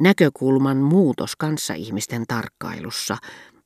Näkökulman 0.00 0.76
muutos 0.76 1.36
kanssaihmisten 1.36 2.24
tarkkailussa, 2.28 3.16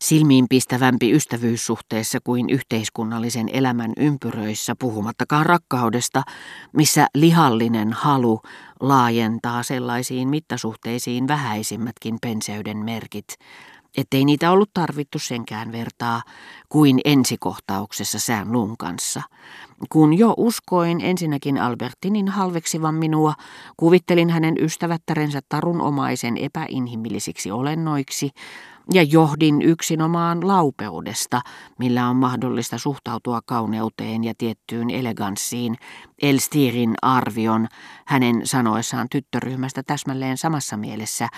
silmiinpistävämpi 0.03 1.13
ystävyyssuhteessa 1.13 2.19
kuin 2.25 2.51
yhteiskunnallisen 2.51 3.49
elämän 3.53 3.93
ympyröissä, 3.97 4.75
puhumattakaan 4.79 5.47
rakkaudesta, 5.47 6.23
missä 6.73 7.07
lihallinen 7.15 7.93
halu 7.93 8.41
laajentaa 8.81 9.63
sellaisiin 9.63 10.29
mittasuhteisiin 10.29 11.29
vähäisimmätkin 11.29 12.19
penseyden 12.23 12.79
merkit, 12.79 13.35
ettei 13.97 14.25
niitä 14.25 14.51
ollut 14.51 14.71
tarvittu 14.75 15.19
senkään 15.19 15.73
vertaa 15.73 16.23
kuin 16.69 17.01
ensikohtauksessa 17.05 18.19
sään 18.19 18.53
luun 18.53 18.77
kanssa. 18.77 19.23
Kun 19.89 20.19
jo 20.19 20.35
uskoin 20.37 21.01
ensinnäkin 21.01 21.59
Albertinin 21.59 22.29
halveksivan 22.29 22.95
minua, 22.95 23.35
kuvittelin 23.77 24.31
hänen 24.31 24.55
ystävättärensä 24.61 25.41
tarunomaisen 25.49 26.37
epäinhimillisiksi 26.37 27.51
olennoiksi, 27.51 28.31
ja 28.93 29.03
johdin 29.03 29.63
yksinomaan 29.63 30.49
laupeudesta, 30.49 31.41
millä 31.79 32.09
on 32.09 32.17
mahdollista 32.17 32.79
suhtautua 32.79 33.41
kauneuteen 33.47 34.25
ja 34.25 34.35
tiettyyn 34.39 34.91
eleganssiin, 34.91 35.77
Elstirin 36.23 36.95
arvion 37.03 37.69
hänen 38.07 38.47
sanoessaan 38.47 39.09
tyttöryhmästä 39.11 39.83
täsmälleen 39.87 40.39
samassa 40.39 40.77
mielessä 40.77 41.29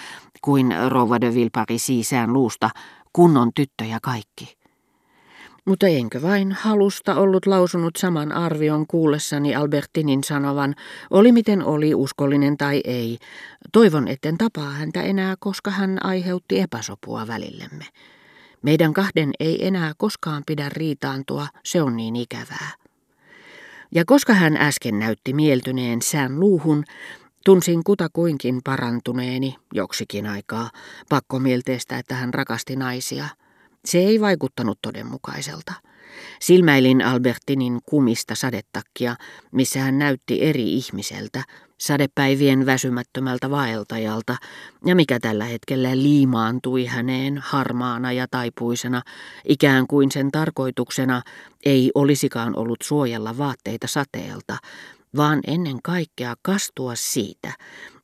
kuin 0.42 0.74
Rova 0.88 1.20
de 1.20 1.34
Villeparisi 1.34 2.02
sään 2.02 2.32
luusta, 2.32 2.70
kunnon 3.12 3.50
tyttöjä 3.54 3.98
kaikki. 4.02 4.65
Mutta 5.66 5.86
enkö 5.86 6.22
vain 6.22 6.52
halusta 6.52 7.14
ollut 7.14 7.46
lausunut 7.46 7.96
saman 7.96 8.32
arvion 8.32 8.86
kuullessani 8.86 9.54
Albertinin 9.54 10.24
sanovan, 10.24 10.74
oli 11.10 11.32
miten 11.32 11.64
oli, 11.64 11.94
uskollinen 11.94 12.56
tai 12.56 12.80
ei. 12.84 13.18
Toivon, 13.72 14.08
etten 14.08 14.38
tapaa 14.38 14.70
häntä 14.70 15.02
enää, 15.02 15.34
koska 15.38 15.70
hän 15.70 16.06
aiheutti 16.06 16.60
epäsopua 16.60 17.26
välillemme. 17.26 17.84
Meidän 18.62 18.92
kahden 18.92 19.30
ei 19.40 19.66
enää 19.66 19.92
koskaan 19.96 20.42
pidä 20.46 20.68
riitaantua, 20.68 21.46
se 21.64 21.82
on 21.82 21.96
niin 21.96 22.16
ikävää. 22.16 22.70
Ja 23.94 24.04
koska 24.04 24.34
hän 24.34 24.56
äsken 24.56 24.98
näytti 24.98 25.32
mieltyneen 25.32 26.02
sään 26.02 26.40
luuhun, 26.40 26.84
tunsin 27.44 27.84
kutakuinkin 27.84 28.60
parantuneeni 28.64 29.56
joksikin 29.74 30.26
aikaa, 30.26 30.70
pakkomielteestä, 31.08 31.98
että 31.98 32.14
hän 32.14 32.34
rakasti 32.34 32.76
naisia– 32.76 33.28
se 33.86 33.98
ei 33.98 34.20
vaikuttanut 34.20 34.78
todenmukaiselta. 34.82 35.72
Silmäilin 36.40 37.02
Albertinin 37.02 37.80
kumista 37.86 38.34
sadetakkia, 38.34 39.16
missä 39.52 39.80
hän 39.80 39.98
näytti 39.98 40.42
eri 40.42 40.72
ihmiseltä, 40.72 41.42
sadepäivien 41.78 42.66
väsymättömältä 42.66 43.50
vaeltajalta, 43.50 44.36
ja 44.84 44.94
mikä 44.94 45.20
tällä 45.20 45.44
hetkellä 45.44 45.96
liimaantui 45.96 46.86
häneen 46.86 47.38
harmaana 47.38 48.12
ja 48.12 48.26
taipuisena, 48.30 49.02
ikään 49.48 49.86
kuin 49.86 50.10
sen 50.10 50.30
tarkoituksena 50.30 51.22
ei 51.64 51.90
olisikaan 51.94 52.56
ollut 52.56 52.78
suojella 52.82 53.38
vaatteita 53.38 53.86
sateelta, 53.86 54.56
vaan 55.16 55.40
ennen 55.46 55.82
kaikkea 55.82 56.34
kastua 56.42 56.94
siitä, 56.94 57.52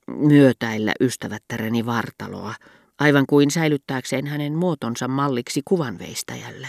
myötäillä 0.07 0.93
ystävättäreni 1.01 1.87
vartaloa, 1.87 2.55
aivan 2.99 3.25
kuin 3.27 3.51
säilyttääkseen 3.51 4.27
hänen 4.27 4.53
muotonsa 4.53 5.09
malliksi 5.09 5.63
kuvanveistäjälle. 5.65 6.69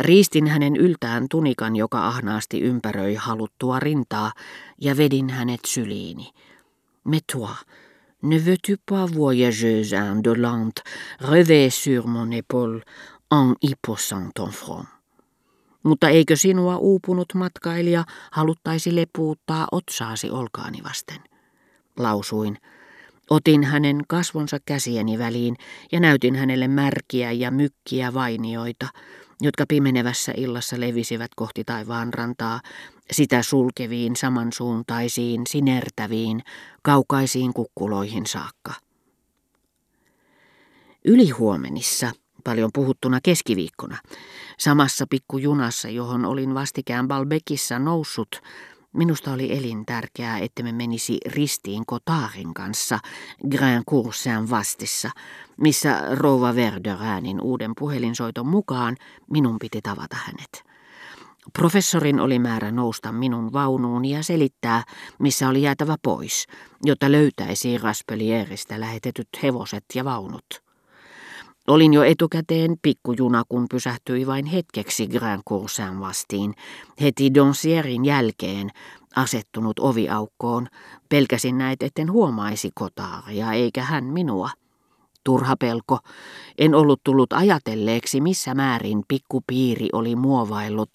Riistin 0.00 0.46
hänen 0.46 0.76
yltään 0.76 1.26
tunikan, 1.30 1.76
joka 1.76 2.06
ahnaasti 2.06 2.60
ympäröi 2.60 3.14
haluttua 3.14 3.80
rintaa, 3.80 4.32
ja 4.80 4.96
vedin 4.96 5.30
hänet 5.30 5.60
syliini. 5.66 6.30
Mais 7.04 7.22
toi, 7.32 7.54
ne 8.22 8.36
veux-tu 8.36 8.76
pas 8.90 9.14
voyageuse 9.14 9.96
indolente, 9.96 10.82
revais 11.20 11.84
sur 11.84 12.06
mon 12.06 12.32
épaule, 12.32 12.82
en 13.30 13.54
y 13.62 13.72
posant 13.86 14.30
ton 14.34 14.50
front? 14.50 14.86
Mutta 15.82 16.08
eikö 16.08 16.36
sinua 16.36 16.76
uupunut 16.76 17.34
matkailija 17.34 18.04
haluttaisi 18.32 18.96
lepuuttaa 18.96 19.68
otsaasi 19.72 20.30
olkaani 20.30 20.78
vasten? 20.84 21.20
Lausuin, 21.98 22.58
Otin 23.32 23.64
hänen 23.64 24.00
kasvonsa 24.08 24.58
käsieni 24.66 25.18
väliin 25.18 25.56
ja 25.92 26.00
näytin 26.00 26.36
hänelle 26.36 26.68
märkiä 26.68 27.32
ja 27.32 27.50
mykkiä 27.50 28.14
vainioita, 28.14 28.88
jotka 29.40 29.64
pimenevässä 29.68 30.32
illassa 30.36 30.80
levisivät 30.80 31.30
kohti 31.36 31.64
taivaan 31.64 32.14
rantaa, 32.14 32.60
sitä 33.10 33.42
sulkeviin 33.42 34.16
samansuuntaisiin, 34.16 35.42
sinertäviin, 35.48 36.42
kaukaisiin 36.82 37.52
kukkuloihin 37.52 38.26
saakka. 38.26 38.72
Ylihuomenissa, 41.04 42.12
paljon 42.44 42.70
puhuttuna 42.74 43.20
keskiviikkona, 43.22 43.98
samassa 44.58 45.06
pikkujunassa, 45.10 45.88
johon 45.88 46.24
olin 46.24 46.54
vastikään 46.54 47.08
Balbekissa 47.08 47.78
noussut, 47.78 48.42
Minusta 48.92 49.32
oli 49.32 49.56
elintärkeää, 49.58 50.38
että 50.38 50.62
me 50.62 50.72
menisi 50.72 51.18
ristiin 51.26 51.86
Kotaarin 51.86 52.54
kanssa 52.54 52.98
Grand 53.50 53.84
Coursin 53.90 54.50
vastissa, 54.50 55.10
missä 55.60 56.02
Rova 56.10 56.54
Verderäänin 56.54 57.40
uuden 57.40 57.72
puhelinsoiton 57.78 58.46
mukaan 58.46 58.96
minun 59.30 59.58
piti 59.58 59.80
tavata 59.82 60.16
hänet. 60.16 60.72
Professorin 61.58 62.20
oli 62.20 62.38
määrä 62.38 62.70
nousta 62.70 63.12
minun 63.12 63.52
vaunuuni 63.52 64.10
ja 64.10 64.22
selittää, 64.22 64.84
missä 65.18 65.48
oli 65.48 65.62
jäätävä 65.62 65.96
pois, 66.02 66.46
jotta 66.84 67.12
löytäisi 67.12 67.78
Raspelieristä 67.78 68.80
lähetetyt 68.80 69.28
hevoset 69.42 69.84
ja 69.94 70.04
vaunut. 70.04 70.71
Olin 71.68 71.94
jo 71.94 72.02
etukäteen 72.02 72.76
pikkujuna, 72.82 73.42
kun 73.48 73.66
pysähtyi 73.70 74.26
vain 74.26 74.46
hetkeksi 74.46 75.06
Grand 75.06 75.42
Coursin 75.48 76.00
vastiin, 76.00 76.54
heti 77.00 77.34
Donsierin 77.34 78.04
jälkeen, 78.04 78.70
asettunut 79.16 79.78
oviaukkoon. 79.78 80.68
Pelkäsin 81.08 81.58
näitä, 81.58 81.86
etten 81.86 82.12
huomaisi 82.12 82.70
kotaaria, 82.74 83.52
eikä 83.52 83.82
hän 83.82 84.04
minua. 84.04 84.50
Turha 85.24 85.56
pelko. 85.56 85.98
En 86.58 86.74
ollut 86.74 87.00
tullut 87.04 87.32
ajatelleeksi, 87.32 88.20
missä 88.20 88.54
määrin 88.54 89.02
pikkupiiri 89.08 89.88
oli 89.92 90.16
muovaillut 90.16 90.90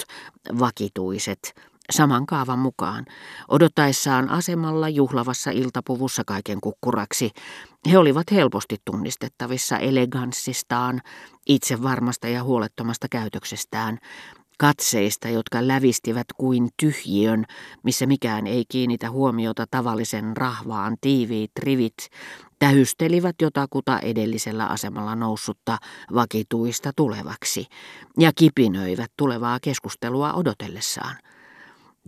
vakituiset, 0.59 1.53
saman 1.91 2.25
kaavan 2.25 2.59
mukaan, 2.59 3.05
odottaessaan 3.47 4.29
asemalla 4.29 4.89
juhlavassa 4.89 5.51
iltapuvussa 5.51 6.23
kaiken 6.27 6.61
kukkuraksi. 6.61 7.31
He 7.91 7.97
olivat 7.97 8.31
helposti 8.31 8.77
tunnistettavissa 8.85 9.77
eleganssistaan, 9.77 11.01
itse 11.47 11.83
varmasta 11.83 12.27
ja 12.27 12.43
huolettomasta 12.43 13.07
käytöksestään, 13.11 13.97
katseista, 14.59 15.29
jotka 15.29 15.67
lävistivät 15.67 16.27
kuin 16.37 16.69
tyhjiön, 16.79 17.45
missä 17.83 18.05
mikään 18.05 18.47
ei 18.47 18.63
kiinnitä 18.69 19.11
huomiota 19.11 19.65
tavallisen 19.71 20.37
rahvaan 20.37 20.97
tiiviit 21.01 21.51
rivit, 21.59 21.97
tähystelivät 22.59 23.35
jotakuta 23.41 23.99
edellisellä 23.99 24.65
asemalla 24.65 25.15
noussutta 25.15 25.77
vakituista 26.13 26.91
tulevaksi 26.95 27.65
ja 28.19 28.31
kipinöivät 28.35 29.11
tulevaa 29.17 29.59
keskustelua 29.61 30.33
odotellessaan. 30.33 31.15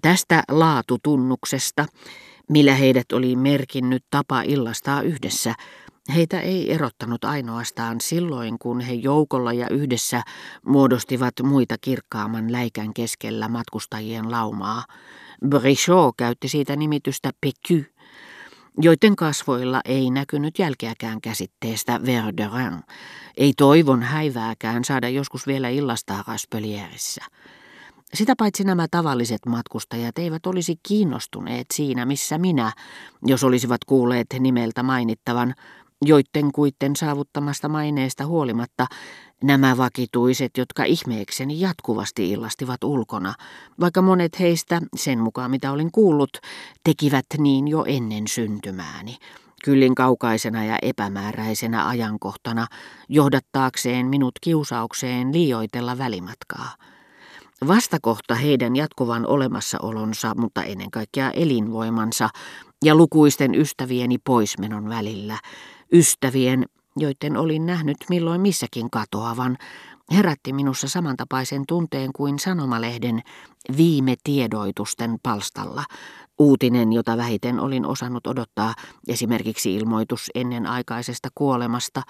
Tästä 0.02 0.44
laatutunnuksesta, 0.52 1.86
millä 2.50 2.76
heidät 2.76 3.12
oli 3.12 3.36
merkinnyt 3.36 4.04
tapa 4.12 4.42
illastaa 4.42 5.02
yhdessä, 5.02 5.56
Heitä 6.16 6.40
ei 6.40 6.74
erottanut 6.74 7.24
ainoastaan 7.24 8.02
silloin, 8.02 8.60
kun 8.60 8.82
he 8.82 8.94
joukolla 8.94 9.54
ja 9.54 9.70
yhdessä 9.70 10.22
muodostivat 10.66 11.34
muita 11.44 11.76
kirkkaamman 11.82 12.52
läikän 12.52 12.94
keskellä 12.94 13.48
matkustajien 13.48 14.32
laumaa. 14.32 14.84
Brichot 15.48 16.16
käytti 16.18 16.48
siitä 16.48 16.76
nimitystä 16.76 17.31
Peky, 17.42 17.94
joiden 18.81 19.16
kasvoilla 19.16 19.81
ei 19.86 20.10
näkynyt 20.10 20.60
jälkeäkään 20.60 21.22
käsitteestä 21.22 22.00
verderin, 22.06 22.80
ei 23.38 23.54
toivon 23.57 24.04
häivääkään 24.04 24.84
saada 24.84 25.10
joskus 25.10 25.48
vielä 25.48 25.69
illastaa 25.69 26.24
Raspelierissä. 26.28 27.25
Sitä 28.13 28.33
paitsi 28.38 28.63
nämä 28.63 28.88
tavalliset 28.91 29.45
matkustajat 29.45 30.17
eivät 30.17 30.45
olisi 30.45 30.75
kiinnostuneet 30.88 31.67
siinä, 31.73 32.06
missä 32.06 32.38
minä, 32.38 32.71
jos 33.25 33.44
olisivat 33.44 33.85
kuulleet 33.85 34.27
nimeltä 34.39 34.83
mainittavan, 34.83 35.53
joiden 36.06 36.51
kuitten 36.51 36.95
saavuttamasta 36.95 37.69
maineesta 37.69 38.25
huolimatta 38.25 38.88
nämä 39.44 39.77
vakituiset, 39.77 40.51
jotka 40.57 40.83
ihmeekseni 40.83 41.61
jatkuvasti 41.61 42.31
illastivat 42.31 42.83
ulkona, 42.83 43.33
vaikka 43.79 44.01
monet 44.01 44.39
heistä, 44.39 44.81
sen 44.95 45.19
mukaan 45.19 45.51
mitä 45.51 45.71
olin 45.71 45.91
kuullut, 45.91 46.38
tekivät 46.83 47.25
niin 47.38 47.67
jo 47.67 47.85
ennen 47.88 48.27
syntymääni, 48.27 49.17
kyllin 49.63 49.95
kaukaisena 49.95 50.65
ja 50.65 50.77
epämääräisenä 50.81 51.88
ajankohtana, 51.88 52.67
johdattaakseen 53.09 54.06
minut 54.06 54.33
kiusaukseen 54.41 55.33
liioitella 55.33 55.97
välimatkaa. 55.97 56.75
Vastakohta 57.67 58.35
heidän 58.35 58.75
jatkuvan 58.75 59.27
olemassaolonsa, 59.27 60.35
mutta 60.35 60.63
ennen 60.63 60.91
kaikkea 60.91 61.31
elinvoimansa 61.31 62.29
ja 62.85 62.95
lukuisten 62.95 63.56
ystävieni 63.56 64.17
poismenon 64.17 64.89
välillä– 64.89 65.38
ystävien, 65.94 66.65
joiden 66.97 67.38
olin 67.38 67.65
nähnyt 67.65 67.97
milloin 68.09 68.41
missäkin 68.41 68.89
katoavan, 68.89 69.57
herätti 70.11 70.53
minussa 70.53 70.88
samantapaisen 70.88 71.63
tunteen 71.67 72.13
kuin 72.13 72.39
sanomalehden 72.39 73.21
viime 73.77 74.15
tiedoitusten 74.23 75.17
palstalla. 75.23 75.83
Uutinen, 76.39 76.94
jota 76.94 77.17
vähiten 77.17 77.59
olin 77.59 77.85
osannut 77.85 78.27
odottaa, 78.27 78.73
esimerkiksi 79.07 79.75
ilmoitus 79.75 80.29
ennenaikaisesta 80.35 81.29
kuolemasta, 81.35 82.01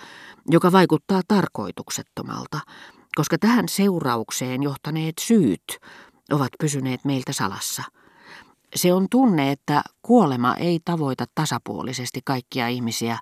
joka 0.47 0.71
vaikuttaa 0.71 1.21
tarkoituksettomalta, 1.27 2.59
koska 3.15 3.37
tähän 3.37 3.69
seuraukseen 3.69 4.63
johtaneet 4.63 5.13
syyt 5.19 5.77
ovat 6.31 6.49
pysyneet 6.59 7.05
meiltä 7.05 7.33
salassa. 7.33 7.83
Se 8.75 8.93
on 8.93 9.07
tunne, 9.11 9.51
että 9.51 9.81
kuolema 10.01 10.55
ei 10.55 10.79
tavoita 10.85 11.25
tasapuolisesti 11.35 12.21
kaikkia 12.25 12.67
ihmisiä, 12.67 13.17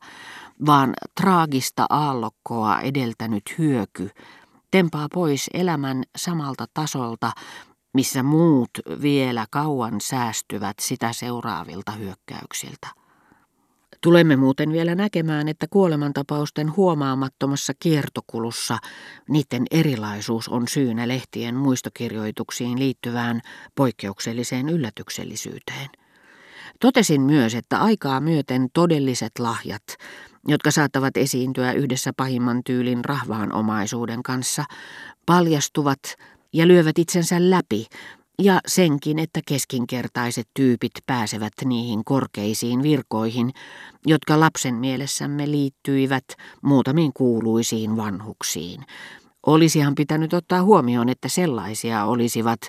vaan 0.65 0.93
traagista 1.21 1.85
aallokkoa 1.89 2.81
edeltänyt 2.81 3.43
hyöky 3.57 4.09
tempaa 4.71 5.07
pois 5.13 5.49
elämän 5.53 6.03
samalta 6.17 6.65
tasolta, 6.73 7.31
missä 7.93 8.23
muut 8.23 8.69
vielä 9.01 9.45
kauan 9.51 10.01
säästyvät 10.01 10.77
sitä 10.81 11.13
seuraavilta 11.13 11.91
hyökkäyksiltä. 11.91 12.87
Tulemme 14.01 14.35
muuten 14.35 14.71
vielä 14.71 14.95
näkemään, 14.95 15.47
että 15.47 15.65
kuolemantapausten 15.69 16.75
huomaamattomassa 16.75 17.73
kiertokulussa 17.79 18.77
niiden 19.29 19.65
erilaisuus 19.71 20.47
on 20.49 20.67
syynä 20.67 21.07
lehtien 21.07 21.55
muistokirjoituksiin 21.55 22.79
liittyvään 22.79 23.41
poikkeukselliseen 23.75 24.69
yllätyksellisyyteen. 24.69 25.89
Totesin 26.79 27.21
myös, 27.21 27.55
että 27.55 27.79
aikaa 27.79 28.19
myöten 28.19 28.67
todelliset 28.73 29.31
lahjat, 29.39 29.83
jotka 30.47 30.71
saattavat 30.71 31.17
esiintyä 31.17 31.71
yhdessä 31.71 32.13
pahimman 32.17 32.61
tyylin 32.63 33.05
rahvaanomaisuuden 33.05 34.23
kanssa, 34.23 34.63
paljastuvat 35.25 35.99
ja 36.53 36.67
lyövät 36.67 36.99
itsensä 36.99 37.35
läpi, 37.39 37.85
ja 38.41 38.59
senkin, 38.67 39.19
että 39.19 39.39
keskinkertaiset 39.47 40.47
tyypit 40.53 40.91
pääsevät 41.05 41.53
niihin 41.65 42.05
korkeisiin 42.05 42.83
virkoihin, 42.83 43.51
jotka 44.05 44.39
lapsen 44.39 44.75
mielessämme 44.75 45.51
liittyivät 45.51 46.23
muutamiin 46.61 47.11
kuuluisiin 47.13 47.97
vanhuksiin. 47.97 48.85
Olisihan 49.45 49.95
pitänyt 49.95 50.33
ottaa 50.33 50.63
huomioon, 50.63 51.09
että 51.09 51.27
sellaisia 51.27 52.05
olisivat 52.05 52.59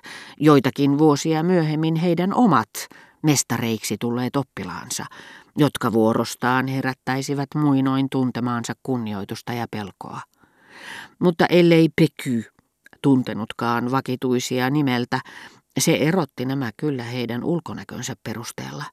joitakin 0.40 0.98
vuosia 0.98 1.42
myöhemmin 1.42 1.96
heidän 1.96 2.34
omat 2.34 2.70
mestareiksi 3.22 3.96
tulleet 4.00 4.36
oppilaansa, 4.36 5.04
jotka 5.56 5.92
vuorostaan 5.92 6.68
herättäisivät 6.68 7.48
muinoin 7.54 8.06
tuntemaansa 8.10 8.72
kunnioitusta 8.82 9.52
ja 9.52 9.66
pelkoa. 9.70 10.20
Mutta 11.18 11.46
ellei 11.46 11.88
Peky 11.96 12.44
tuntenutkaan 13.02 13.90
vakituisia 13.90 14.70
nimeltä, 14.70 15.20
se 15.80 15.96
erotti 15.96 16.44
nämä 16.44 16.70
kyllä 16.76 17.02
heidän 17.02 17.44
ulkonäkönsä 17.44 18.14
perusteella. 18.24 18.84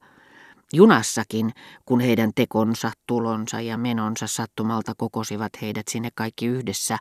Junassakin, 0.73 1.51
kun 1.85 1.99
heidän 1.99 2.31
tekonsa, 2.35 2.91
tulonsa 3.07 3.61
ja 3.61 3.77
menonsa 3.77 4.27
sattumalta 4.27 4.93
kokosivat 4.97 5.51
heidät 5.61 5.87
sinne 5.87 6.09
kaikki 6.15 6.45
yhdessä, 6.45 6.97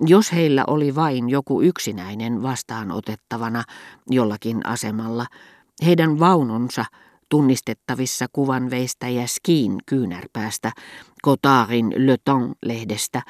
jos 0.00 0.32
heillä 0.32 0.64
oli 0.66 0.94
vain 0.94 1.28
joku 1.28 1.62
yksinäinen 1.62 2.42
vastaanotettavana 2.42 3.64
jollakin 4.10 4.66
asemalla, 4.66 5.26
heidän 5.84 6.18
vaununsa 6.18 6.84
tunnistettavissa 7.28 8.26
kuvanveistäjä 8.32 9.26
Skiin 9.26 9.78
kyynärpäästä, 9.86 10.72
Kotarin 11.22 11.94
Le 11.96 12.16
Temps-lehdestä, 12.24 13.22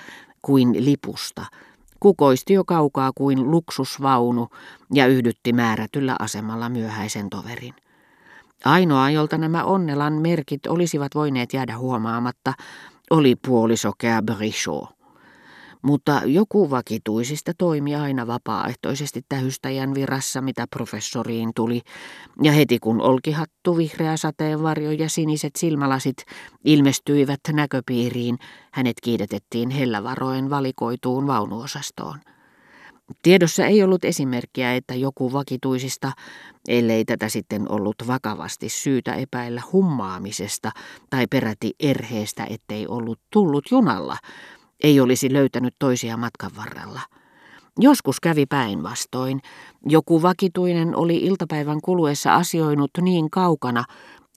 kuin 0.43 0.85
lipusta– 0.85 1.47
kukoisti 2.01 2.53
jo 2.53 2.65
kaukaa 2.65 3.13
kuin 3.15 3.51
luksusvaunu 3.51 4.49
ja 4.95 5.07
yhdytti 5.07 5.53
määrätyllä 5.53 6.17
asemalla 6.19 6.69
myöhäisen 6.69 7.31
toverin. 7.31 7.75
Ainoa, 8.65 9.11
jolta 9.11 9.39
nämä 9.39 9.65
Onnelan 9.65 10.13
merkit 10.13 10.67
olisivat 10.67 11.15
voineet 11.15 11.53
jäädä 11.53 11.79
huomaamatta, 11.79 12.55
oli 13.11 13.37
puolisokea 13.47 14.23
Brichot 14.23 14.96
mutta 15.83 16.21
joku 16.25 16.71
vakituisista 16.71 17.53
toimi 17.59 17.95
aina 17.95 18.27
vapaaehtoisesti 18.27 19.23
tähystäjän 19.29 19.95
virassa, 19.95 20.41
mitä 20.41 20.67
professoriin 20.71 21.51
tuli, 21.55 21.81
ja 22.43 22.53
heti 22.53 22.79
kun 22.79 23.01
olkihattu, 23.01 23.77
vihreä 23.77 24.17
sateenvarjo 24.17 24.91
ja 24.91 25.09
siniset 25.09 25.57
silmälasit 25.57 26.17
ilmestyivät 26.65 27.41
näköpiiriin, 27.53 28.39
hänet 28.73 28.97
kiidetettiin 29.03 29.71
hellävaroen 29.71 30.51
valikoituun 30.51 31.27
vaunuosastoon. 31.27 32.19
Tiedossa 33.23 33.67
ei 33.67 33.83
ollut 33.83 34.05
esimerkkiä, 34.05 34.75
että 34.75 34.95
joku 34.95 35.33
vakituisista, 35.33 36.13
ellei 36.69 37.05
tätä 37.05 37.29
sitten 37.29 37.73
ollut 37.73 37.97
vakavasti 38.07 38.69
syytä 38.69 39.15
epäillä 39.15 39.63
hummaamisesta 39.73 40.73
tai 41.11 41.27
peräti 41.31 41.73
erheestä, 41.81 42.47
ettei 42.51 42.87
ollut 42.89 43.21
tullut 43.33 43.65
junalla, 43.71 44.17
ei 44.83 45.01
olisi 45.01 45.33
löytänyt 45.33 45.75
toisia 45.79 46.17
matkan 46.17 46.51
varrella. 46.57 47.01
Joskus 47.79 48.21
kävi 48.21 48.47
päinvastoin. 48.47 49.41
Joku 49.87 50.23
vakituinen 50.23 50.97
oli 50.97 51.17
iltapäivän 51.17 51.81
kuluessa 51.81 52.35
asioinut 52.35 52.91
niin 53.01 53.31
kaukana, 53.31 53.85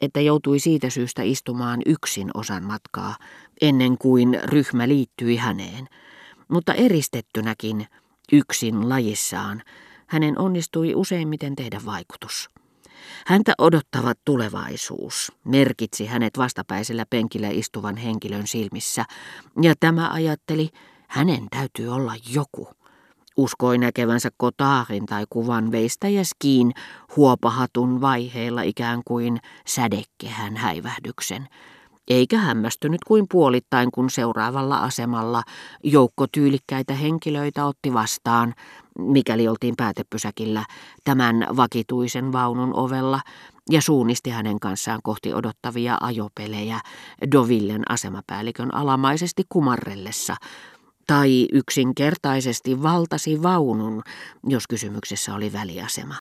että 0.02 0.22
joutui 0.22 0.60
siitä 0.60 0.90
syystä 0.90 1.24
istumaan 1.24 1.82
yksin 1.86 2.32
osan 2.34 2.64
matkaa, 2.64 3.16
ennen 3.62 3.98
kuin 3.98 4.40
ryhmä 4.44 4.88
liittyi 4.88 5.36
häneen. 5.36 5.88
Mutta 6.48 6.74
eristettynäkin, 6.74 7.88
yksin 8.32 8.90
lajissaan, 8.90 9.64
hänen 10.08 10.40
onnistui 10.40 10.96
useimmiten 10.96 11.56
tehdä 11.56 11.82
vaikutus. 11.86 12.50
Häntä 13.26 13.54
odottava 13.58 14.14
tulevaisuus 14.26 15.32
merkitsi 15.46 16.06
hänet 16.06 16.38
vastapäisellä 16.38 17.06
penkillä 17.10 17.50
istuvan 17.50 17.98
henkilön 17.98 18.48
silmissä, 18.48 19.06
ja 19.62 19.74
tämä 19.80 20.10
ajatteli, 20.10 20.70
hänen 21.08 21.48
täytyy 21.50 21.88
olla 21.88 22.14
joku. 22.34 22.68
Uskoi 23.38 23.78
näkevänsä 23.78 24.30
kotaarin 24.38 25.06
tai 25.06 25.26
kuvan 25.30 25.72
veistäjäskiin 25.72 26.72
huopahatun 27.16 28.02
vaiheilla 28.02 28.62
ikään 28.62 29.02
kuin 29.06 29.40
sädekehän 29.68 30.58
häivähdyksen– 30.58 31.48
eikä 32.10 32.38
hämmästynyt 32.38 33.02
kuin 33.08 33.26
puolittain, 33.32 33.92
kun 33.92 34.10
seuraavalla 34.10 34.78
asemalla 34.78 35.44
joukko 35.84 36.28
tyylikkäitä 36.32 36.94
henkilöitä 36.94 37.66
otti 37.66 37.94
vastaan, 37.94 38.54
mikäli 39.00 39.48
oltiin 39.48 39.76
päätepysäkillä, 39.78 40.66
tämän 41.04 41.48
vakituisen 41.56 42.32
vaunun 42.32 42.76
ovella 42.76 43.22
ja 43.70 43.82
suunnisti 43.82 44.30
hänen 44.30 44.60
kanssaan 44.60 45.00
kohti 45.04 45.34
odottavia 45.34 45.98
ajopelejä 46.02 46.80
Dovillen 47.32 47.92
asemapäällikön 47.92 48.76
alamaisesti 48.76 49.44
kumarrellessa, 49.50 50.36
tai 51.08 51.48
yksinkertaisesti 51.54 52.84
valtasi 52.84 53.44
vaunun, 53.44 54.02
jos 54.48 54.68
kysymyksessä 54.68 55.36
oli 55.36 55.54
väliasema. 55.54 56.16